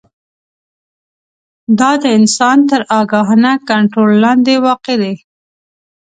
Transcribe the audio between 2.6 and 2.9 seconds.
تر